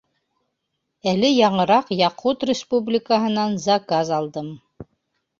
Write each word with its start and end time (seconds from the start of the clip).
Әле 1.09 1.27
яңыраҡ 1.33 1.91
Яҡут 1.97 2.45
Республикаһынан 2.51 3.53
заказ 3.65 4.11
алдым. 4.21 4.49